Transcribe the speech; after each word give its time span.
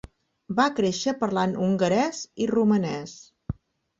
Va 0.59 0.63
créixer 0.79 1.11
parlant 1.19 1.53
hongarès 1.65 2.23
i 2.45 2.47
romanès. 2.55 3.13